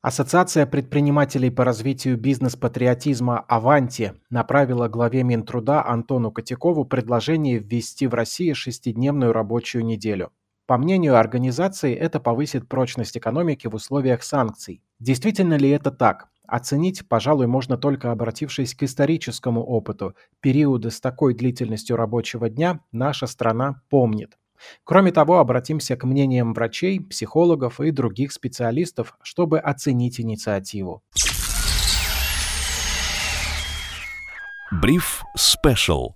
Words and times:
Ассоциация 0.00 0.64
предпринимателей 0.64 1.50
по 1.50 1.64
развитию 1.64 2.16
бизнес-патриотизма 2.16 3.40
«Аванти» 3.48 4.12
направила 4.30 4.86
главе 4.86 5.24
Минтруда 5.24 5.84
Антону 5.84 6.30
Котякову 6.30 6.84
предложение 6.84 7.58
ввести 7.58 8.06
в 8.06 8.14
России 8.14 8.52
шестидневную 8.52 9.32
рабочую 9.32 9.84
неделю. 9.84 10.30
По 10.66 10.78
мнению 10.78 11.16
организации, 11.16 11.96
это 11.96 12.20
повысит 12.20 12.68
прочность 12.68 13.16
экономики 13.16 13.66
в 13.66 13.74
условиях 13.74 14.22
санкций. 14.22 14.84
Действительно 15.00 15.54
ли 15.54 15.68
это 15.70 15.90
так? 15.90 16.28
Оценить, 16.46 17.08
пожалуй, 17.08 17.48
можно 17.48 17.76
только 17.76 18.12
обратившись 18.12 18.76
к 18.76 18.84
историческому 18.84 19.64
опыту. 19.64 20.14
Периоды 20.40 20.92
с 20.92 21.00
такой 21.00 21.34
длительностью 21.34 21.96
рабочего 21.96 22.48
дня 22.48 22.78
наша 22.92 23.26
страна 23.26 23.82
помнит. 23.90 24.38
Кроме 24.84 25.12
того, 25.12 25.38
обратимся 25.38 25.96
к 25.96 26.04
мнениям 26.04 26.54
врачей, 26.54 27.00
психологов 27.00 27.80
и 27.80 27.90
других 27.90 28.32
специалистов, 28.32 29.16
чтобы 29.22 29.58
оценить 29.58 30.20
инициативу. 30.20 31.02
Бриф 34.70 35.22
Спешл. 35.34 36.14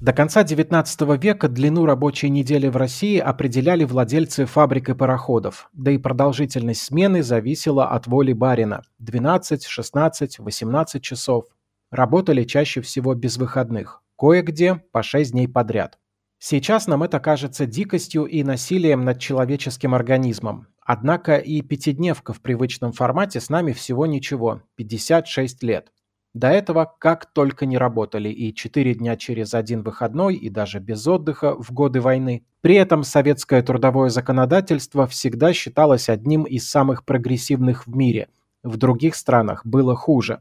До 0.00 0.14
конца 0.14 0.42
XIX 0.42 1.18
века 1.18 1.48
длину 1.48 1.84
рабочей 1.84 2.30
недели 2.30 2.68
в 2.68 2.76
России 2.78 3.18
определяли 3.18 3.84
владельцы 3.84 4.46
фабрик 4.46 4.88
и 4.88 4.94
пароходов, 4.94 5.68
да 5.74 5.90
и 5.90 5.98
продолжительность 5.98 6.82
смены 6.82 7.22
зависела 7.22 7.88
от 7.88 8.06
воли 8.06 8.32
барина– 8.32 8.82
12, 8.98 9.66
16, 9.66 10.38
18 10.38 11.02
часов. 11.02 11.44
Работали 11.90 12.44
чаще 12.44 12.80
всего 12.80 13.14
без 13.14 13.36
выходных, 13.36 14.02
кое-где 14.18 14.76
по 14.90 15.02
6 15.02 15.32
дней 15.32 15.48
подряд. 15.48 15.98
Сейчас 16.42 16.86
нам 16.86 17.02
это 17.02 17.20
кажется 17.20 17.66
дикостью 17.66 18.24
и 18.24 18.42
насилием 18.42 19.04
над 19.04 19.18
человеческим 19.18 19.94
организмом. 19.94 20.68
Однако 20.80 21.36
и 21.36 21.60
пятидневка 21.60 22.32
в 22.32 22.40
привычном 22.40 22.92
формате 22.92 23.40
с 23.40 23.50
нами 23.50 23.72
всего 23.72 24.06
ничего– 24.06 24.62
56 24.76 25.62
лет. 25.62 25.92
До 26.32 26.48
этого 26.48 26.94
как 26.98 27.26
только 27.26 27.66
не 27.66 27.76
работали 27.76 28.30
и 28.30 28.54
4 28.54 28.94
дня 28.94 29.18
через 29.18 29.52
один 29.52 29.82
выходной, 29.82 30.34
и 30.34 30.48
даже 30.48 30.78
без 30.78 31.06
отдыха 31.06 31.54
в 31.62 31.72
годы 31.72 32.00
войны. 32.00 32.46
При 32.62 32.76
этом 32.76 33.04
советское 33.04 33.60
трудовое 33.60 34.08
законодательство 34.08 35.06
всегда 35.06 35.52
считалось 35.52 36.08
одним 36.08 36.44
из 36.44 36.66
самых 36.66 37.04
прогрессивных 37.04 37.86
в 37.86 37.94
мире. 37.94 38.28
В 38.62 38.78
других 38.78 39.14
странах 39.14 39.66
было 39.66 39.94
хуже. 39.94 40.40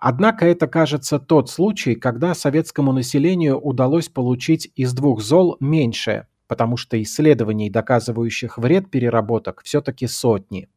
Однако 0.00 0.46
это, 0.46 0.66
кажется, 0.66 1.18
тот 1.18 1.50
случай, 1.50 1.94
когда 1.94 2.34
советскому 2.34 2.90
населению 2.92 3.60
удалось 3.60 4.08
получить 4.08 4.72
из 4.74 4.94
двух 4.94 5.20
зол 5.20 5.58
меньшее, 5.60 6.26
потому 6.48 6.78
что 6.78 7.00
исследований, 7.02 7.68
доказывающих 7.68 8.56
вред 8.56 8.90
переработок, 8.90 9.60
все-таки 9.62 10.06
сотни. 10.06 10.68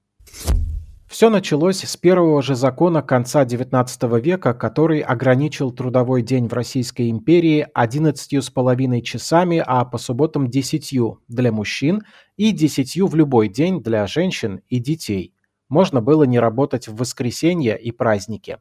Все 1.07 1.29
началось 1.29 1.83
с 1.85 1.95
первого 1.95 2.41
же 2.41 2.55
закона 2.55 3.01
конца 3.01 3.45
XIX 3.45 4.19
века, 4.19 4.53
который 4.53 4.99
ограничил 4.99 5.71
трудовой 5.71 6.21
день 6.21 6.47
в 6.47 6.53
Российской 6.53 7.09
империи 7.09 7.67
11,5 7.77 9.01
часами, 9.01 9.63
а 9.65 9.85
по 9.85 9.97
субботам 9.99 10.49
10 10.49 10.99
для 11.29 11.51
мужчин 11.53 12.01
и 12.35 12.51
10 12.51 12.97
в 13.03 13.15
любой 13.15 13.47
день 13.47 13.81
для 13.81 14.05
женщин 14.05 14.59
и 14.67 14.79
детей. 14.79 15.33
Можно 15.69 16.01
было 16.01 16.23
не 16.23 16.39
работать 16.39 16.89
в 16.89 16.97
воскресенье 16.97 17.79
и 17.79 17.91
праздники. 17.91 18.57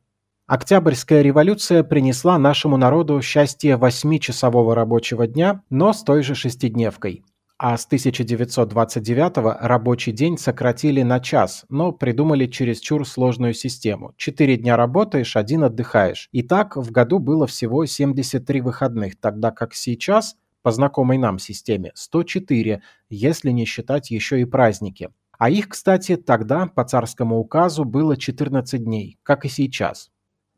Октябрьская 0.55 1.23
революция 1.23 1.83
принесла 1.83 2.37
нашему 2.37 2.77
народу 2.77 3.23
счастье 3.23 3.79
восьмичасового 3.79 4.75
рабочего 4.75 5.27
дня, 5.27 5.63
но 5.71 5.95
с 5.95 6.03
той 6.03 6.23
же 6.23 6.35
шестидневкой. 6.35 7.25
А 7.57 7.79
с 7.79 7.87
1929 7.87 9.57
рабочий 9.63 10.13
день 10.13 10.37
сократили 10.37 11.01
на 11.01 11.21
час, 11.21 11.65
но 11.71 11.91
придумали 11.93 12.45
чересчур 12.45 13.09
сложную 13.09 13.55
систему. 13.55 14.13
Четыре 14.19 14.59
дня 14.59 14.77
работаешь, 14.77 15.37
один 15.37 15.65
отдыхаешь. 15.65 16.29
И 16.33 16.43
так 16.43 16.77
в 16.77 16.91
году 16.91 17.19
было 17.19 17.47
всего 17.47 17.87
73 17.87 18.61
выходных, 18.61 19.19
тогда 19.19 19.53
как 19.53 19.73
сейчас, 19.73 20.37
по 20.61 20.71
знакомой 20.71 21.17
нам 21.17 21.39
системе, 21.39 21.93
104, 21.95 22.83
если 23.09 23.51
не 23.53 23.65
считать 23.65 24.11
еще 24.11 24.39
и 24.43 24.45
праздники. 24.45 25.09
А 25.39 25.49
их, 25.49 25.71
кстати, 25.71 26.17
тогда 26.17 26.67
по 26.67 26.85
царскому 26.85 27.39
указу 27.39 27.87
было 27.87 28.19
14 28.19 28.85
дней, 28.85 29.19
как 29.23 29.47
и 29.47 29.49
сейчас. 29.49 30.12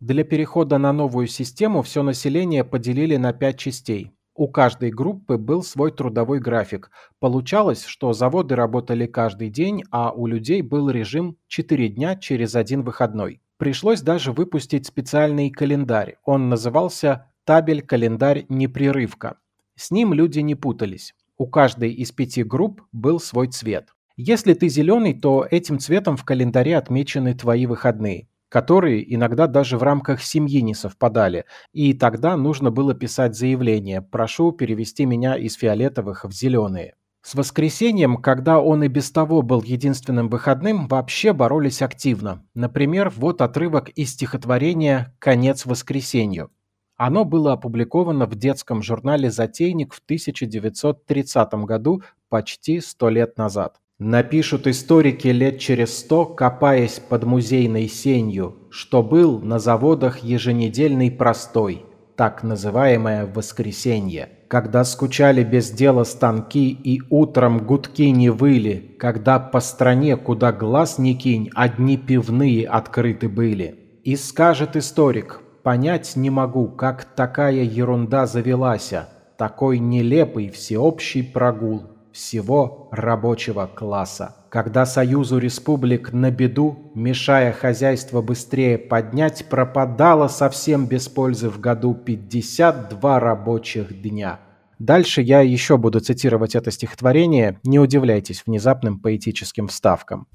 Для 0.06 0.22
перехода 0.22 0.76
на 0.76 0.92
новую 0.92 1.26
систему 1.26 1.80
все 1.80 2.02
население 2.02 2.62
поделили 2.62 3.16
на 3.16 3.32
пять 3.32 3.58
частей. 3.58 4.10
У 4.34 4.48
каждой 4.48 4.90
группы 4.90 5.38
был 5.38 5.62
свой 5.62 5.92
трудовой 5.92 6.40
график. 6.40 6.90
Получалось, 7.20 7.86
что 7.86 8.12
заводы 8.12 8.54
работали 8.54 9.06
каждый 9.06 9.48
день, 9.48 9.82
а 9.90 10.12
у 10.12 10.26
людей 10.26 10.60
был 10.60 10.90
режим 10.90 11.38
4 11.48 11.88
дня 11.88 12.16
через 12.16 12.54
один 12.54 12.82
выходной. 12.82 13.40
Пришлось 13.56 14.02
даже 14.02 14.32
выпустить 14.32 14.86
специальный 14.86 15.48
календарь. 15.48 16.16
Он 16.26 16.50
назывался 16.50 17.32
«Табель-календарь 17.46 18.44
непрерывка». 18.50 19.38
С 19.74 19.90
ним 19.90 20.12
люди 20.12 20.40
не 20.40 20.54
путались. 20.54 21.14
У 21.38 21.46
каждой 21.46 21.94
из 21.94 22.12
пяти 22.12 22.42
групп 22.42 22.82
был 22.92 23.20
свой 23.20 23.46
цвет. 23.46 23.88
Если 24.18 24.52
ты 24.52 24.68
зеленый, 24.68 25.18
то 25.18 25.46
этим 25.50 25.78
цветом 25.78 26.18
в 26.18 26.24
календаре 26.24 26.76
отмечены 26.76 27.32
твои 27.32 27.64
выходные 27.64 28.28
которые 28.48 29.14
иногда 29.14 29.46
даже 29.46 29.78
в 29.78 29.82
рамках 29.82 30.22
семьи 30.22 30.60
не 30.60 30.74
совпадали, 30.74 31.44
и 31.72 31.92
тогда 31.92 32.36
нужно 32.36 32.70
было 32.70 32.94
писать 32.94 33.36
заявление 33.36 34.02
«прошу 34.02 34.52
перевести 34.52 35.06
меня 35.06 35.36
из 35.36 35.54
фиолетовых 35.54 36.24
в 36.24 36.32
зеленые». 36.32 36.94
С 37.22 37.34
воскресеньем, 37.34 38.18
когда 38.18 38.60
он 38.60 38.84
и 38.84 38.88
без 38.88 39.10
того 39.10 39.40
был 39.40 39.62
единственным 39.62 40.28
выходным, 40.28 40.86
вообще 40.88 41.32
боролись 41.32 41.80
активно. 41.80 42.44
Например, 42.52 43.10
вот 43.16 43.40
отрывок 43.40 43.88
из 43.88 44.10
стихотворения 44.10 45.14
«Конец 45.18 45.64
воскресенью». 45.64 46.50
Оно 46.96 47.24
было 47.24 47.54
опубликовано 47.54 48.26
в 48.26 48.34
детском 48.34 48.82
журнале 48.82 49.30
«Затейник» 49.30 49.94
в 49.94 50.00
1930 50.00 51.54
году, 51.64 52.02
почти 52.28 52.80
сто 52.80 53.08
лет 53.08 53.38
назад. 53.38 53.80
Напишут 54.06 54.66
историки 54.66 55.28
лет 55.28 55.58
через 55.58 56.00
сто, 56.00 56.26
копаясь 56.26 57.00
под 57.00 57.24
музейной 57.24 57.88
сенью, 57.88 58.54
что 58.68 59.02
был 59.02 59.40
на 59.40 59.58
заводах 59.58 60.18
еженедельный 60.18 61.10
простой, 61.10 61.86
так 62.14 62.42
называемое 62.42 63.24
воскресенье, 63.24 64.28
когда 64.48 64.84
скучали 64.84 65.42
без 65.42 65.70
дела 65.70 66.04
станки 66.04 66.68
и 66.70 67.00
утром 67.08 67.64
гудки 67.64 68.10
не 68.10 68.28
выли, 68.28 68.94
когда 68.98 69.38
по 69.38 69.60
стране, 69.60 70.18
куда 70.18 70.52
глаз 70.52 70.98
не 70.98 71.14
кинь, 71.14 71.48
одни 71.54 71.96
пивные 71.96 72.66
открыты 72.66 73.30
были. 73.30 73.76
И 74.04 74.16
скажет 74.16 74.76
историк, 74.76 75.40
понять 75.62 76.14
не 76.14 76.28
могу, 76.28 76.68
как 76.68 77.04
такая 77.04 77.62
ерунда 77.62 78.26
завелася, 78.26 79.08
такой 79.38 79.78
нелепый 79.78 80.50
всеобщий 80.50 81.22
прогул 81.22 81.93
всего 82.14 82.88
рабочего 82.92 83.66
класса. 83.66 84.36
Когда 84.48 84.86
Союзу 84.86 85.38
республик 85.38 86.12
на 86.12 86.30
беду, 86.30 86.92
мешая 86.94 87.52
хозяйство 87.52 88.22
быстрее 88.22 88.78
поднять, 88.78 89.46
пропадало 89.50 90.28
совсем 90.28 90.86
без 90.86 91.08
пользы 91.08 91.50
в 91.50 91.58
году 91.58 91.92
52 91.92 93.20
рабочих 93.20 94.00
дня. 94.00 94.38
Дальше 94.78 95.22
я 95.22 95.40
еще 95.40 95.76
буду 95.76 95.98
цитировать 95.98 96.54
это 96.54 96.70
стихотворение, 96.70 97.58
не 97.64 97.80
удивляйтесь 97.80 98.44
внезапным 98.46 99.00
поэтическим 99.00 99.66
вставкам. 99.66 100.28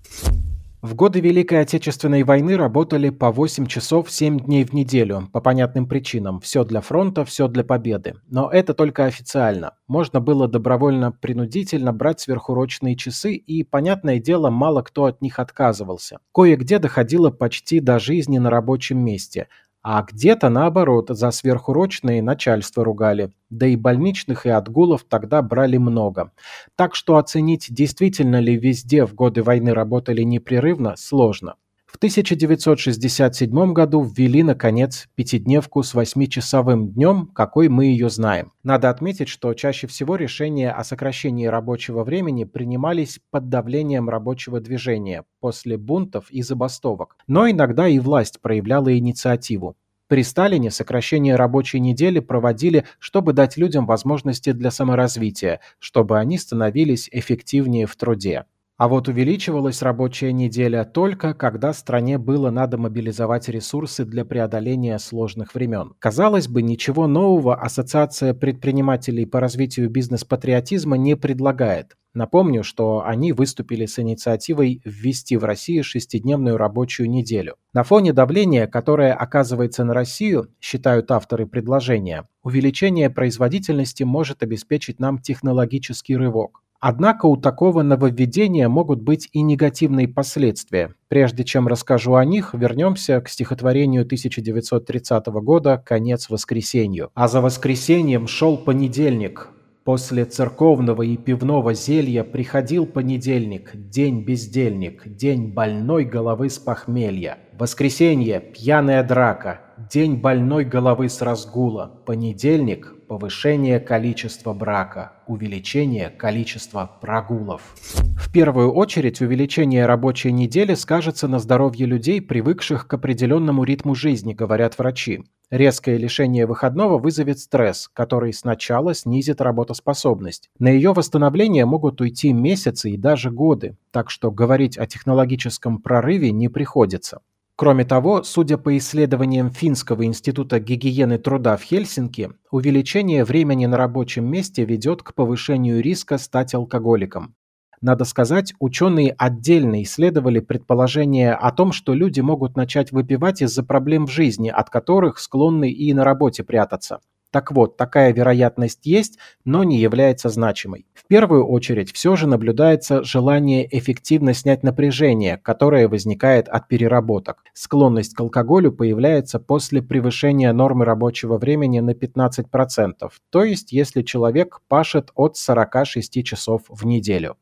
В 0.82 0.96
годы 0.96 1.20
Великой 1.20 1.60
Отечественной 1.60 2.24
войны 2.24 2.56
работали 2.56 3.10
по 3.10 3.34
8 3.34 3.66
часов 3.66 4.10
7 4.10 4.40
дней 4.40 4.64
в 4.64 4.72
неделю, 4.72 5.28
по 5.34 5.42
понятным 5.42 5.90
причинам. 5.90 6.40
Все 6.40 6.64
для 6.64 6.80
фронта, 6.80 7.26
все 7.26 7.50
для 7.50 7.66
победы. 7.66 8.16
Но 8.30 8.50
это 8.50 8.74
только 8.74 9.04
официально. 9.04 9.74
Можно 9.90 10.22
было 10.22 10.48
добровольно-принудительно 10.48 11.92
брать 11.92 12.22
сверхурочные 12.22 12.96
часы, 12.96 13.34
и, 13.34 13.66
понятное 13.66 14.20
дело, 14.20 14.50
мало 14.52 14.82
кто 14.82 15.04
от 15.04 15.22
них 15.22 15.40
отказывался. 15.40 16.20
Кое-где 16.34 16.80
доходило 16.80 17.30
почти 17.30 17.82
до 17.82 18.00
жизни 18.00 18.38
на 18.38 18.50
рабочем 18.50 19.00
месте, 19.00 19.50
а 19.82 20.04
где-то, 20.04 20.50
наоборот, 20.50 21.08
за 21.10 21.32
сверхурочные 21.32 22.22
начальство 22.22 22.84
ругали. 22.84 23.32
Да 23.50 23.66
и 23.68 23.76
больничных 23.76 24.46
и 24.46 24.50
отгулов 24.50 25.04
тогда 25.08 25.42
брали 25.42 25.78
много. 25.78 26.32
Так 26.76 26.96
что 26.96 27.18
оценить, 27.18 27.68
действительно 27.70 28.40
ли 28.40 28.56
везде 28.58 29.06
в 29.06 29.14
годы 29.16 29.42
войны 29.44 29.74
работали 29.74 30.22
непрерывно, 30.24 30.96
сложно. 30.98 31.56
В 32.00 32.02
1967 32.02 33.74
году 33.74 34.02
ввели, 34.04 34.42
наконец, 34.42 35.10
пятидневку 35.16 35.84
с 35.84 35.94
восьмичасовым 35.94 36.94
днем, 36.94 37.28
какой 37.34 37.68
мы 37.68 37.88
ее 37.88 38.10
знаем. 38.10 38.54
Надо 38.64 38.90
отметить, 38.90 39.28
что 39.28 39.54
чаще 39.54 39.86
всего 39.88 40.16
решения 40.16 40.72
о 40.72 40.86
сокращении 40.86 41.48
рабочего 41.48 42.06
времени 42.06 42.46
принимались 42.46 43.20
под 43.32 43.50
давлением 43.50 44.08
рабочего 44.08 44.62
движения 44.62 45.26
после 45.42 45.76
бунтов 45.76 46.32
и 46.32 46.42
забастовок. 46.42 47.18
Но 47.28 47.50
иногда 47.50 47.90
и 47.90 48.00
власть 48.00 48.40
проявляла 48.40 48.98
инициативу. 48.98 49.76
При 50.08 50.24
Сталине 50.24 50.72
сокращение 50.72 51.36
рабочей 51.36 51.82
недели 51.82 52.22
проводили, 52.22 52.86
чтобы 53.00 53.34
дать 53.34 53.58
людям 53.58 53.86
возможности 53.86 54.54
для 54.54 54.72
саморазвития, 54.72 55.60
чтобы 55.80 56.18
они 56.18 56.38
становились 56.38 57.10
эффективнее 57.12 57.88
в 57.88 57.98
труде. 57.98 58.46
А 58.80 58.88
вот 58.88 59.10
увеличивалась 59.10 59.82
рабочая 59.82 60.32
неделя 60.32 60.86
только, 60.86 61.34
когда 61.34 61.74
стране 61.74 62.18
было 62.18 62.50
надо 62.50 62.78
мобилизовать 62.78 63.50
ресурсы 63.50 64.06
для 64.06 64.24
преодоления 64.24 64.98
сложных 65.00 65.54
времен. 65.54 65.96
Казалось 66.00 66.48
бы, 66.48 66.62
ничего 66.62 67.06
нового 67.06 67.56
Ассоциация 67.56 68.34
предпринимателей 68.34 69.26
по 69.26 69.42
развитию 69.42 69.90
бизнес-патриотизма 69.90 70.96
не 70.96 71.18
предлагает. 71.18 71.98
Напомню, 72.14 72.64
что 72.64 73.04
они 73.06 73.34
выступили 73.34 73.86
с 73.86 74.00
инициативой 74.00 74.82
ввести 74.86 75.36
в 75.36 75.44
Россию 75.44 75.84
шестидневную 75.84 76.56
рабочую 76.56 77.10
неделю. 77.10 77.56
На 77.74 77.84
фоне 77.84 78.14
давления, 78.14 78.66
которое 78.66 79.14
оказывается 79.14 79.84
на 79.84 79.94
Россию, 79.94 80.48
считают 80.62 81.12
авторы 81.12 81.48
предложения, 81.48 82.30
увеличение 82.44 83.10
производительности 83.10 84.04
может 84.04 84.42
обеспечить 84.42 85.02
нам 85.02 85.20
технологический 85.20 86.16
рывок. 86.16 86.62
Однако 86.80 87.26
у 87.26 87.36
такого 87.36 87.82
нововведения 87.82 88.70
могут 88.70 89.02
быть 89.02 89.28
и 89.34 89.42
негативные 89.42 90.08
последствия. 90.08 90.94
Прежде 91.10 91.44
чем 91.44 91.68
расскажу 91.68 92.16
о 92.16 92.24
них, 92.24 92.54
вернемся 92.54 93.20
к 93.20 93.28
стихотворению 93.28 94.04
1930 94.04 95.28
года 95.28 95.84
«Конец 95.86 96.30
воскресенью». 96.30 97.10
А 97.16 97.28
за 97.28 97.42
воскресеньем 97.42 98.28
шел 98.28 98.58
понедельник. 98.58 99.50
После 99.84 100.24
церковного 100.24 101.02
и 101.02 101.18
пивного 101.18 101.74
зелья 101.74 102.24
приходил 102.24 102.86
понедельник, 102.86 103.72
день 103.74 104.24
бездельник, 104.24 105.02
день 105.06 105.52
больной 105.52 106.06
головы 106.06 106.50
с 106.50 106.60
похмелья. 106.60 107.40
Воскресенье– 107.58 108.40
пьяная 108.54 109.04
драка, 109.04 109.62
день 109.88 110.18
больной 110.18 110.66
головы 110.66 111.08
с 111.10 111.22
разгула. 111.22 112.02
Понедельник– 112.06 112.96
повышение 113.08 113.80
количества 113.80 114.54
брака, 114.54 115.14
увеличение 115.28 116.10
количества 116.10 116.98
прогулов. 117.02 117.76
В 118.18 118.32
первую 118.32 118.72
очередь 118.74 119.22
увеличение 119.22 119.86
рабочей 119.86 120.32
недели 120.32 120.74
скажется 120.74 121.28
на 121.28 121.40
здоровье 121.40 121.86
людей, 121.86 122.22
привыкших 122.22 122.88
к 122.88 122.94
определенному 122.94 123.64
ритму 123.64 123.96
жизни, 123.96 124.34
говорят 124.34 124.78
врачи. 124.78 125.24
Резкое 125.50 125.98
лишение 125.98 126.46
выходного 126.46 127.00
вызовет 127.00 127.40
стресс, 127.40 127.90
который 127.92 128.34
сначала 128.34 128.94
снизит 128.94 129.42
работоспособность. 129.42 130.52
На 130.60 130.68
ее 130.68 130.94
восстановление 130.94 131.66
могут 131.66 132.02
уйти 132.02 132.34
месяцы 132.34 132.92
и 132.92 132.98
даже 132.98 133.32
годы, 133.32 133.76
так 133.90 134.12
что 134.12 134.30
говорить 134.30 134.78
о 134.78 134.86
технологическом 134.86 135.82
прорыве 135.82 136.32
не 136.32 136.50
приходится. 136.50 137.22
Кроме 137.60 137.84
того, 137.84 138.24
судя 138.24 138.58
по 138.58 138.78
исследованиям 138.78 139.52
Финского 139.52 140.06
института 140.06 140.62
гигиены 140.62 141.18
труда 141.18 141.58
в 141.58 141.62
Хельсинки, 141.64 142.32
увеличение 142.52 143.26
времени 143.26 143.66
на 143.66 143.76
рабочем 143.76 144.26
месте 144.26 144.64
ведет 144.64 145.04
к 145.04 145.14
повышению 145.14 145.82
риска 145.82 146.18
стать 146.18 146.54
алкоголиком. 146.54 147.36
Надо 147.82 148.06
сказать, 148.06 148.54
ученые 148.62 149.14
отдельно 149.18 149.84
исследовали 149.84 150.40
предположение 150.40 151.34
о 151.34 151.52
том, 151.52 151.74
что 151.74 151.94
люди 151.94 152.22
могут 152.22 152.56
начать 152.56 152.94
выпивать 152.94 153.42
из-за 153.42 153.62
проблем 153.62 154.08
в 154.08 154.12
жизни, 154.12 154.48
от 154.48 154.70
которых 154.70 155.20
склонны 155.20 155.70
и 155.70 155.94
на 155.94 156.06
работе 156.06 156.46
прятаться. 156.46 157.02
Так 157.32 157.52
вот, 157.52 157.78
такая 157.78 158.12
вероятность 158.12 158.86
есть, 158.86 159.20
но 159.46 159.64
не 159.64 159.78
является 159.78 160.30
значимой. 160.30 160.88
В 160.94 161.06
первую 161.08 161.46
очередь 161.46 161.92
все 161.92 162.16
же 162.16 162.28
наблюдается 162.28 163.04
желание 163.04 163.68
эффективно 163.78 164.34
снять 164.34 164.64
напряжение, 164.64 165.38
которое 165.38 165.88
возникает 165.88 166.48
от 166.48 166.68
переработок. 166.68 167.44
Склонность 167.54 168.16
к 168.16 168.20
алкоголю 168.20 168.72
появляется 168.72 169.40
после 169.40 169.82
превышения 169.82 170.52
нормы 170.54 170.86
рабочего 170.86 171.38
времени 171.38 171.80
на 171.80 171.92
15%, 171.92 173.10
то 173.30 173.44
есть 173.44 173.72
если 173.72 174.02
человек 174.02 174.62
пашет 174.68 175.12
от 175.16 175.38
46 175.38 176.24
часов 176.24 176.64
в 176.68 176.86
неделю. 176.86 177.38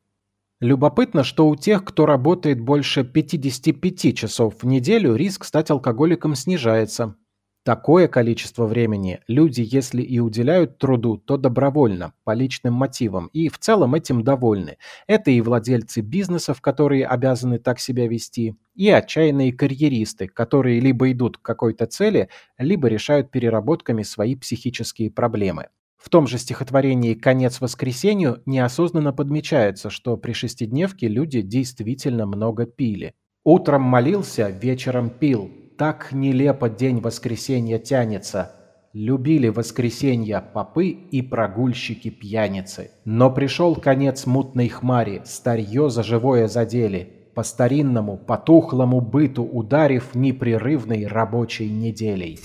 Любопытно, 0.59 1.23
что 1.23 1.47
у 1.47 1.55
тех, 1.55 1.85
кто 1.85 2.07
работает 2.07 2.59
больше 2.59 3.03
55 3.03 4.17
часов 4.17 4.55
в 4.59 4.65
неделю, 4.65 5.15
риск 5.15 5.45
стать 5.45 5.69
алкоголиком 5.69 6.33
снижается, 6.33 7.15
Такое 7.67 8.07
количество 8.07 8.65
времени 8.65 9.19
люди, 9.27 9.59
если 9.59 10.01
и 10.01 10.19
уделяют 10.19 10.77
труду, 10.77 11.17
то 11.17 11.35
добровольно, 11.35 12.13
по 12.23 12.33
личным 12.33 12.73
мотивам, 12.73 13.29
и 13.33 13.49
в 13.49 13.59
целом 13.59 13.93
этим 13.93 14.23
довольны. 14.23 14.77
Это 15.05 15.31
и 15.31 15.41
владельцы 15.41 15.99
бизнесов, 15.99 16.61
которые 16.61 17.05
обязаны 17.05 17.59
так 17.59 17.81
себя 17.81 18.07
вести, 18.07 18.55
и 18.73 18.89
отчаянные 18.89 19.51
карьеристы, 19.51 20.29
которые 20.29 20.79
либо 20.79 21.11
идут 21.11 21.39
к 21.39 21.41
какой-то 21.41 21.87
цели, 21.87 22.29
либо 22.57 22.87
решают 22.87 23.31
переработками 23.31 24.03
свои 24.03 24.37
психические 24.37 25.11
проблемы. 25.11 25.67
В 25.97 26.07
том 26.07 26.25
же 26.25 26.37
стихотворении 26.37 27.15
«Конец 27.15 27.59
воскресенью» 27.59 28.41
неосознанно 28.45 29.11
подмечается, 29.11 29.89
что 29.89 30.15
при 30.15 30.31
шестидневке 30.31 31.09
люди 31.09 31.41
действительно 31.41 32.27
много 32.27 32.65
пили. 32.65 33.13
Утром 33.43 33.81
молился, 33.81 34.49
вечером 34.49 35.09
пил, 35.09 35.51
так 35.77 36.11
нелепо 36.11 36.69
день 36.69 36.99
воскресенья 36.99 37.77
тянется. 37.77 38.51
Любили 38.93 39.49
воскресенья 39.49 40.41
попы 40.41 40.87
и 40.87 41.21
прогульщики-пьяницы. 41.21 42.89
Но 43.05 43.29
пришел 43.29 43.75
конец 43.75 44.25
мутной 44.25 44.69
хмари, 44.69 45.21
старье 45.25 45.89
за 45.91 46.01
живое 46.01 46.47
задели, 46.47 47.13
по 47.35 47.43
старинному, 47.43 48.17
потухлому 48.17 49.01
быту 49.01 49.43
ударив 49.43 50.15
непрерывной 50.15 51.05
рабочей 51.05 51.69
неделей. 51.69 52.39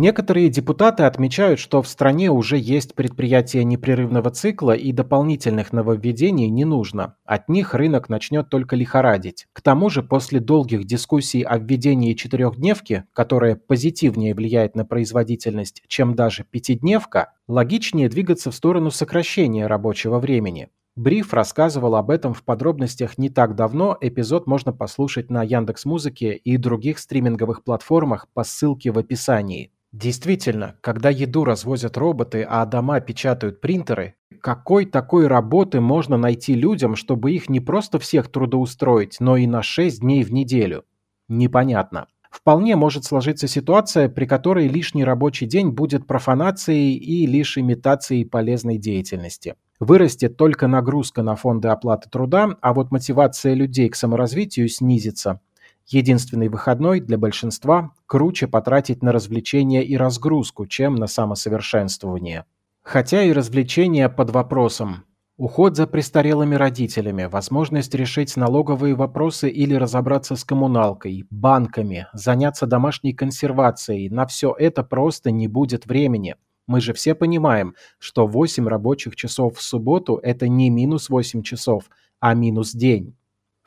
Некоторые 0.00 0.48
депутаты 0.48 1.02
отмечают, 1.02 1.58
что 1.58 1.82
в 1.82 1.88
стране 1.88 2.30
уже 2.30 2.56
есть 2.56 2.94
предприятия 2.94 3.64
непрерывного 3.64 4.30
цикла 4.30 4.70
и 4.70 4.92
дополнительных 4.92 5.72
нововведений 5.72 6.48
не 6.50 6.64
нужно. 6.64 7.16
От 7.24 7.48
них 7.48 7.74
рынок 7.74 8.08
начнет 8.08 8.48
только 8.48 8.76
лихорадить. 8.76 9.48
К 9.52 9.60
тому 9.60 9.90
же, 9.90 10.04
после 10.04 10.38
долгих 10.38 10.84
дискуссий 10.84 11.42
о 11.42 11.58
введении 11.58 12.14
четырехдневки, 12.14 13.06
которая 13.12 13.56
позитивнее 13.56 14.36
влияет 14.36 14.76
на 14.76 14.84
производительность, 14.84 15.82
чем 15.88 16.14
даже 16.14 16.44
пятидневка, 16.44 17.32
логичнее 17.48 18.08
двигаться 18.08 18.52
в 18.52 18.54
сторону 18.54 18.92
сокращения 18.92 19.66
рабочего 19.66 20.20
времени. 20.20 20.68
Бриф 20.94 21.32
рассказывал 21.32 21.96
об 21.96 22.10
этом 22.10 22.34
в 22.34 22.44
подробностях 22.44 23.18
не 23.18 23.30
так 23.30 23.56
давно, 23.56 23.98
эпизод 24.00 24.46
можно 24.46 24.72
послушать 24.72 25.28
на 25.28 25.42
Яндекс.Музыке 25.42 26.36
и 26.36 26.56
других 26.56 27.00
стриминговых 27.00 27.64
платформах 27.64 28.28
по 28.32 28.44
ссылке 28.44 28.92
в 28.92 28.98
описании. 28.98 29.72
Действительно, 29.92 30.76
когда 30.82 31.08
еду 31.08 31.44
развозят 31.44 31.96
роботы, 31.96 32.46
а 32.48 32.64
дома 32.66 33.00
печатают 33.00 33.60
принтеры, 33.60 34.14
какой 34.42 34.84
такой 34.84 35.26
работы 35.26 35.80
можно 35.80 36.16
найти 36.18 36.54
людям, 36.54 36.94
чтобы 36.94 37.32
их 37.32 37.48
не 37.48 37.60
просто 37.60 37.98
всех 37.98 38.30
трудоустроить, 38.30 39.16
но 39.18 39.36
и 39.36 39.46
на 39.46 39.62
6 39.62 40.00
дней 40.00 40.22
в 40.24 40.32
неделю? 40.32 40.84
Непонятно. 41.28 42.06
Вполне 42.30 42.76
может 42.76 43.04
сложиться 43.04 43.48
ситуация, 43.48 44.10
при 44.10 44.26
которой 44.26 44.68
лишний 44.68 45.04
рабочий 45.04 45.46
день 45.46 45.70
будет 45.70 46.06
профанацией 46.06 46.94
и 46.94 47.26
лишь 47.26 47.56
имитацией 47.56 48.26
полезной 48.26 48.76
деятельности. 48.76 49.54
Вырастет 49.80 50.36
только 50.36 50.66
нагрузка 50.66 51.22
на 51.22 51.34
фонды 51.34 51.68
оплаты 51.68 52.10
труда, 52.10 52.50
а 52.60 52.74
вот 52.74 52.90
мотивация 52.90 53.54
людей 53.54 53.88
к 53.88 53.96
саморазвитию 53.96 54.68
снизится. 54.68 55.40
Единственный 55.88 56.48
выходной 56.48 57.00
для 57.00 57.16
большинства 57.16 57.92
круче 58.06 58.46
потратить 58.46 59.02
на 59.02 59.10
развлечения 59.10 59.82
и 59.82 59.96
разгрузку, 59.96 60.66
чем 60.66 60.96
на 60.96 61.06
самосовершенствование. 61.06 62.44
Хотя 62.82 63.22
и 63.22 63.32
развлечения 63.32 64.10
под 64.10 64.30
вопросом. 64.30 65.04
Уход 65.38 65.76
за 65.76 65.86
престарелыми 65.86 66.56
родителями, 66.56 67.24
возможность 67.24 67.94
решить 67.94 68.36
налоговые 68.36 68.94
вопросы 68.94 69.48
или 69.48 69.72
разобраться 69.74 70.36
с 70.36 70.44
коммуналкой, 70.44 71.26
банками, 71.30 72.08
заняться 72.12 72.66
домашней 72.66 73.14
консервацией, 73.14 74.10
на 74.10 74.26
все 74.26 74.54
это 74.58 74.82
просто 74.82 75.30
не 75.30 75.48
будет 75.48 75.86
времени. 75.86 76.34
Мы 76.66 76.82
же 76.82 76.92
все 76.92 77.14
понимаем, 77.14 77.74
что 77.98 78.26
8 78.26 78.68
рабочих 78.68 79.16
часов 79.16 79.56
в 79.56 79.62
субботу– 79.62 80.20
это 80.22 80.48
не 80.48 80.68
минус 80.68 81.08
8 81.08 81.42
часов, 81.42 81.84
а 82.20 82.34
минус 82.34 82.72
день. 82.72 83.14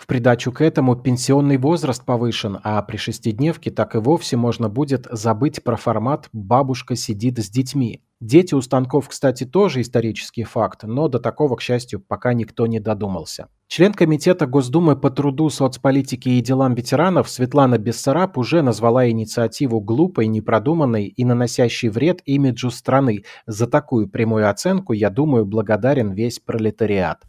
В 0.01 0.07
придачу 0.07 0.51
к 0.51 0.61
этому 0.61 0.95
пенсионный 0.95 1.57
возраст 1.57 2.03
повышен, 2.03 2.57
а 2.63 2.81
при 2.81 2.97
шестидневке 2.97 3.69
так 3.69 3.93
и 3.93 3.99
вовсе 3.99 4.35
можно 4.35 4.67
будет 4.67 5.05
забыть 5.11 5.63
про 5.63 5.75
формат 5.75 6.27
«бабушка 6.33 6.95
сидит 6.95 7.37
с 7.37 7.51
детьми». 7.51 8.01
Дети 8.19 8.55
у 8.55 8.61
станков, 8.61 9.09
кстати, 9.09 9.43
тоже 9.43 9.81
исторический 9.81 10.43
факт, 10.43 10.81
но 10.83 11.07
до 11.07 11.19
такого, 11.19 11.55
к 11.55 11.61
счастью, 11.61 11.99
пока 11.99 12.33
никто 12.33 12.65
не 12.65 12.79
додумался. 12.79 13.47
Член 13.67 13.93
Комитета 13.93 14.47
Госдумы 14.47 14.95
по 14.95 15.11
труду, 15.11 15.51
соцполитике 15.51 16.31
и 16.31 16.41
делам 16.41 16.73
ветеранов 16.73 17.29
Светлана 17.29 17.77
Бессараб 17.77 18.39
уже 18.39 18.63
назвала 18.63 19.07
инициативу 19.07 19.81
глупой, 19.81 20.25
непродуманной 20.25 21.05
и 21.05 21.23
наносящей 21.23 21.89
вред 21.89 22.21
имиджу 22.25 22.71
страны. 22.71 23.23
За 23.45 23.67
такую 23.67 24.09
прямую 24.09 24.49
оценку, 24.49 24.93
я 24.93 25.11
думаю, 25.11 25.45
благодарен 25.45 26.11
весь 26.11 26.39
пролетариат. 26.39 27.19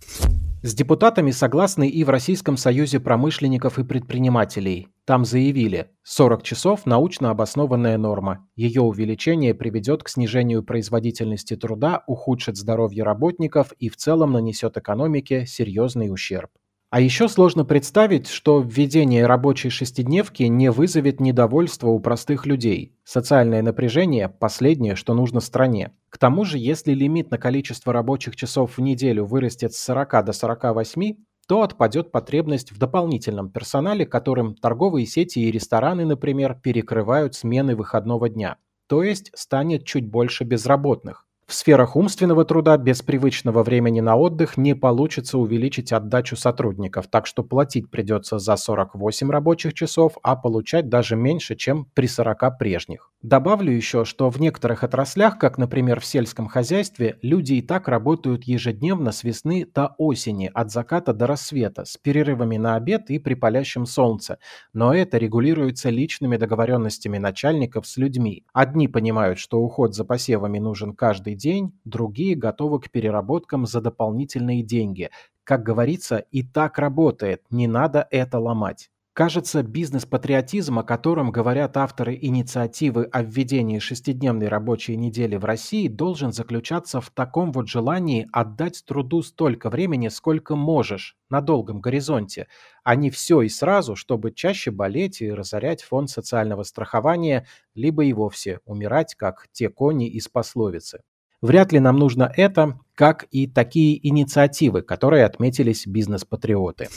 С 0.64 0.74
депутатами 0.74 1.32
согласны 1.32 1.88
и 1.88 2.04
в 2.04 2.08
Российском 2.08 2.56
союзе 2.56 3.00
промышленников 3.00 3.80
и 3.80 3.84
предпринимателей. 3.84 4.86
Там 5.04 5.24
заявили, 5.24 5.90
40 6.04 6.44
часов– 6.44 6.82
научно 6.86 7.30
обоснованная 7.30 7.98
норма. 7.98 8.48
Ее 8.54 8.82
увеличение 8.82 9.54
приведет 9.54 10.04
к 10.04 10.08
снижению 10.08 10.62
производительности 10.62 11.56
труда, 11.56 12.04
ухудшит 12.06 12.56
здоровье 12.56 13.02
работников 13.02 13.72
и 13.80 13.88
в 13.88 13.96
целом 13.96 14.34
нанесет 14.34 14.76
экономике 14.76 15.46
серьезный 15.46 16.12
ущерб. 16.12 16.52
А 16.92 17.00
еще 17.00 17.26
сложно 17.26 17.64
представить, 17.64 18.28
что 18.28 18.60
введение 18.60 19.24
рабочей 19.24 19.70
шестидневки 19.70 20.42
не 20.42 20.70
вызовет 20.70 21.20
недовольства 21.20 21.88
у 21.88 21.98
простых 22.00 22.44
людей. 22.44 22.94
Социальное 23.02 23.62
напряжение– 23.62 24.28
последнее, 24.40 24.94
что 24.94 25.14
нужно 25.14 25.40
стране. 25.40 25.92
К 26.10 26.18
тому 26.18 26.44
же, 26.44 26.58
если 26.58 26.92
лимит 26.92 27.30
на 27.30 27.38
количество 27.38 27.94
рабочих 27.94 28.36
часов 28.36 28.76
в 28.76 28.82
неделю 28.82 29.24
вырастет 29.24 29.72
с 29.72 29.78
40 29.78 30.22
до 30.26 30.32
48, 30.34 31.14
то 31.48 31.62
отпадет 31.62 32.12
потребность 32.12 32.72
в 32.72 32.78
дополнительном 32.78 33.48
персонале, 33.48 34.04
которым 34.04 34.54
торговые 34.54 35.06
сети 35.06 35.38
и 35.38 35.50
рестораны, 35.50 36.04
например, 36.04 36.60
перекрывают 36.62 37.34
смены 37.34 37.74
выходного 37.74 38.28
дня. 38.28 38.58
То 38.86 39.02
есть 39.02 39.30
станет 39.34 39.86
чуть 39.86 40.10
больше 40.10 40.44
безработных. 40.44 41.26
В 41.52 41.54
сферах 41.54 41.96
умственного 41.96 42.46
труда 42.46 42.78
без 42.78 43.02
привычного 43.02 43.62
времени 43.62 44.00
на 44.00 44.16
отдых 44.16 44.56
не 44.56 44.74
получится 44.74 45.36
увеличить 45.36 45.92
отдачу 45.92 46.34
сотрудников, 46.34 47.08
так 47.08 47.26
что 47.26 47.44
платить 47.44 47.90
придется 47.90 48.38
за 48.38 48.56
48 48.56 49.30
рабочих 49.30 49.74
часов, 49.74 50.14
а 50.22 50.34
получать 50.34 50.88
даже 50.88 51.14
меньше, 51.14 51.54
чем 51.54 51.84
при 51.92 52.06
40 52.06 52.58
прежних. 52.58 53.12
Добавлю 53.20 53.70
еще, 53.70 54.04
что 54.04 54.30
в 54.30 54.40
некоторых 54.40 54.82
отраслях, 54.82 55.38
как, 55.38 55.56
например, 55.56 56.00
в 56.00 56.04
сельском 56.04 56.48
хозяйстве, 56.48 57.18
люди 57.22 57.52
и 57.52 57.62
так 57.62 57.86
работают 57.86 58.44
ежедневно 58.44 59.12
с 59.12 59.22
весны 59.22 59.64
до 59.72 59.94
осени, 59.98 60.50
от 60.52 60.72
заката 60.72 61.12
до 61.12 61.28
рассвета, 61.28 61.84
с 61.84 61.98
перерывами 61.98 62.56
на 62.56 62.74
обед 62.74 63.10
и 63.10 63.20
при 63.20 63.34
палящем 63.34 63.86
солнце. 63.86 64.38
Но 64.72 64.92
это 64.92 65.18
регулируется 65.18 65.90
личными 65.90 66.36
договоренностями 66.36 67.18
начальников 67.18 67.86
с 67.86 67.96
людьми. 67.96 68.44
Одни 68.52 68.88
понимают, 68.88 69.38
что 69.38 69.60
уход 69.60 69.94
за 69.94 70.04
посевами 70.04 70.58
нужен 70.58 70.92
каждый 70.92 71.36
день, 71.42 71.72
другие 71.84 72.36
готовы 72.36 72.80
к 72.80 72.90
переработкам 72.90 73.66
за 73.66 73.80
дополнительные 73.80 74.62
деньги. 74.62 75.10
Как 75.44 75.64
говорится, 75.64 76.18
и 76.18 76.42
так 76.42 76.78
работает, 76.78 77.42
не 77.50 77.66
надо 77.66 78.06
это 78.10 78.38
ломать. 78.38 78.90
Кажется, 79.14 79.62
бизнес-патриотизм, 79.62 80.78
о 80.78 80.84
котором 80.84 81.32
говорят 81.32 81.76
авторы 81.76 82.18
инициативы 82.18 83.04
о 83.12 83.22
введении 83.22 83.78
шестидневной 83.78 84.48
рабочей 84.48 84.96
недели 84.96 85.36
в 85.36 85.44
России, 85.44 85.86
должен 85.86 86.32
заключаться 86.32 87.02
в 87.02 87.10
таком 87.10 87.52
вот 87.52 87.68
желании 87.68 88.26
отдать 88.32 88.82
труду 88.86 89.20
столько 89.20 89.68
времени, 89.68 90.08
сколько 90.08 90.56
можешь, 90.56 91.18
на 91.28 91.42
долгом 91.42 91.82
горизонте, 91.82 92.46
а 92.84 92.94
не 92.96 93.10
все 93.10 93.42
и 93.42 93.50
сразу, 93.50 93.96
чтобы 93.96 94.32
чаще 94.32 94.70
болеть 94.70 95.20
и 95.20 95.30
разорять 95.30 95.82
фонд 95.82 96.08
социального 96.08 96.62
страхования, 96.62 97.46
либо 97.74 98.04
и 98.06 98.14
вовсе 98.14 98.60
умирать, 98.64 99.14
как 99.14 99.46
те 99.52 99.68
кони 99.68 100.08
из 100.08 100.28
пословицы. 100.28 101.02
Вряд 101.42 101.72
ли 101.72 101.80
нам 101.80 101.98
нужно 101.98 102.32
это, 102.36 102.78
как 102.94 103.26
и 103.32 103.48
такие 103.48 103.98
инициативы, 104.08 104.82
которые 104.82 105.24
отметились 105.24 105.88
бизнес-патриоты. 105.88 106.88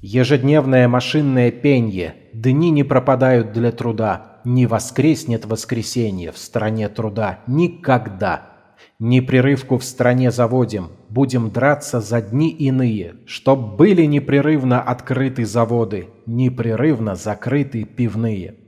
Ежедневное 0.00 0.88
машинное 0.88 1.50
пенье, 1.50 2.16
дни 2.32 2.70
не 2.70 2.84
пропадают 2.84 3.52
для 3.52 3.70
труда, 3.70 4.40
не 4.44 4.66
воскреснет 4.66 5.44
воскресенье 5.44 6.32
в 6.32 6.38
стране 6.38 6.88
труда 6.88 7.40
никогда. 7.46 8.48
Непрерывку 8.98 9.78
в 9.78 9.84
стране 9.84 10.30
заводим, 10.30 10.90
будем 11.08 11.50
драться 11.50 12.00
за 12.00 12.22
дни 12.22 12.50
иные, 12.50 13.16
чтоб 13.26 13.76
были 13.76 14.04
непрерывно 14.06 14.80
открыты 14.80 15.44
заводы, 15.44 16.08
непрерывно 16.26 17.14
закрыты 17.14 17.84
пивные. 17.84 18.61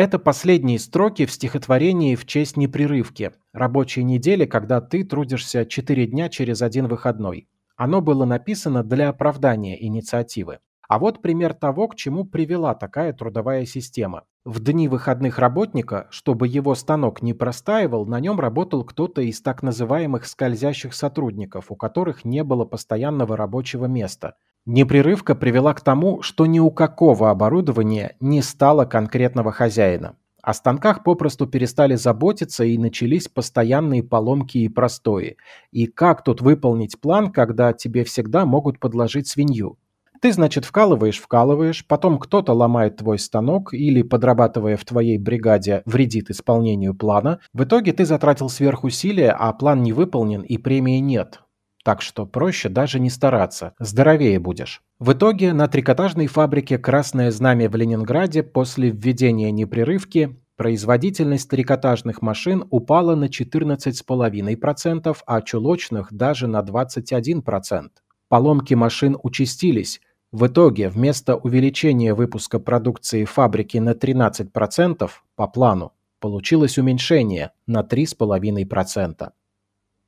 Это 0.00 0.18
последние 0.18 0.78
строки 0.78 1.26
в 1.26 1.30
стихотворении 1.30 2.14
в 2.14 2.24
честь 2.24 2.56
непрерывки, 2.56 3.32
рабочей 3.52 4.02
недели, 4.02 4.46
когда 4.46 4.80
ты 4.80 5.04
трудишься 5.04 5.66
4 5.66 6.06
дня 6.06 6.30
через 6.30 6.62
один 6.62 6.86
выходной. 6.88 7.48
Оно 7.76 8.00
было 8.00 8.24
написано 8.24 8.82
для 8.82 9.10
оправдания 9.10 9.76
инициативы. 9.84 10.60
А 10.90 10.98
вот 10.98 11.22
пример 11.22 11.54
того, 11.54 11.86
к 11.86 11.94
чему 11.94 12.24
привела 12.24 12.74
такая 12.74 13.12
трудовая 13.12 13.64
система. 13.64 14.24
В 14.44 14.58
дни 14.58 14.88
выходных 14.88 15.38
работника, 15.38 16.08
чтобы 16.10 16.48
его 16.48 16.74
станок 16.74 17.22
не 17.22 17.32
простаивал, 17.32 18.06
на 18.06 18.18
нем 18.18 18.40
работал 18.40 18.82
кто-то 18.82 19.22
из 19.22 19.40
так 19.40 19.62
называемых 19.62 20.26
скользящих 20.26 20.92
сотрудников, 20.92 21.66
у 21.68 21.76
которых 21.76 22.24
не 22.24 22.42
было 22.42 22.64
постоянного 22.64 23.36
рабочего 23.36 23.84
места. 23.84 24.34
Непрерывка 24.66 25.36
привела 25.36 25.74
к 25.74 25.80
тому, 25.80 26.22
что 26.22 26.46
ни 26.46 26.58
у 26.58 26.72
какого 26.72 27.30
оборудования 27.30 28.16
не 28.18 28.42
стало 28.42 28.84
конкретного 28.84 29.52
хозяина. 29.52 30.16
О 30.42 30.52
станках 30.52 31.04
попросту 31.04 31.46
перестали 31.46 31.94
заботиться 31.94 32.64
и 32.64 32.76
начались 32.78 33.28
постоянные 33.28 34.02
поломки 34.02 34.58
и 34.58 34.68
простои. 34.68 35.36
И 35.70 35.86
как 35.86 36.24
тут 36.24 36.40
выполнить 36.40 37.00
план, 37.00 37.30
когда 37.30 37.72
тебе 37.74 38.02
всегда 38.02 38.44
могут 38.44 38.80
подложить 38.80 39.28
свинью? 39.28 39.78
Ты, 40.20 40.32
значит, 40.34 40.66
вкалываешь, 40.66 41.18
вкалываешь, 41.18 41.86
потом 41.86 42.18
кто-то 42.18 42.52
ломает 42.52 42.96
твой 42.96 43.18
станок 43.18 43.72
или, 43.72 44.02
подрабатывая 44.02 44.76
в 44.76 44.84
твоей 44.84 45.16
бригаде, 45.16 45.80
вредит 45.86 46.28
исполнению 46.30 46.94
плана. 46.94 47.40
В 47.54 47.64
итоге 47.64 47.94
ты 47.94 48.04
затратил 48.04 48.50
сверхусилия, 48.50 49.32
а 49.32 49.50
план 49.54 49.82
не 49.82 49.94
выполнен 49.94 50.42
и 50.42 50.58
премии 50.58 50.98
нет. 50.98 51.40
Так 51.84 52.02
что 52.02 52.26
проще 52.26 52.68
даже 52.68 53.00
не 53.00 53.08
стараться, 53.08 53.72
здоровее 53.78 54.38
будешь. 54.38 54.82
В 54.98 55.14
итоге 55.14 55.54
на 55.54 55.66
трикотажной 55.66 56.26
фабрике 56.26 56.76
«Красное 56.76 57.30
знамя» 57.30 57.70
в 57.70 57.76
Ленинграде 57.76 58.42
после 58.42 58.90
введения 58.90 59.50
непрерывки 59.50 60.36
производительность 60.58 61.48
трикотажных 61.48 62.20
машин 62.20 62.66
упала 62.68 63.14
на 63.14 63.28
14,5%, 63.28 65.16
а 65.26 65.40
чулочных 65.40 66.12
даже 66.12 66.46
на 66.46 66.60
21%. 66.60 67.88
Поломки 68.28 68.74
машин 68.74 69.16
участились, 69.22 70.02
в 70.32 70.46
итоге 70.46 70.88
вместо 70.88 71.34
увеличения 71.36 72.14
выпуска 72.14 72.60
продукции 72.60 73.24
фабрики 73.24 73.78
на 73.78 73.92
13% 73.92 75.10
по 75.34 75.46
плану 75.48 75.92
получилось 76.20 76.78
уменьшение 76.78 77.50
на 77.66 77.80
3,5%. 77.80 79.30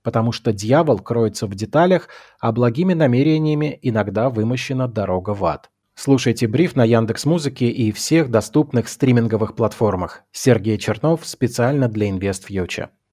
Потому 0.03 0.33
что 0.33 0.53
дьявол 0.53 0.99
кроется 0.99 1.47
в 1.47 1.55
деталях, 1.55 2.09
а 2.41 2.53
благими 2.53 2.95
намерениями 2.95 3.79
иногда 3.83 4.31
вымощена 4.31 4.89
дорога 4.89 5.31
в 5.31 5.45
ад. 5.45 5.71
Слушайте 5.95 6.47
бриф 6.47 6.77
на 6.77 6.85
Яндекс 6.85 7.25
Музыке 7.25 7.69
и 7.69 7.93
всех 7.93 8.31
доступных 8.31 8.89
стриминговых 8.89 9.55
платформах. 9.55 10.23
Сергей 10.33 10.79
Чернов 10.79 11.27
специально 11.27 11.89
для 11.89 12.11
InvestFuture. 12.11 12.89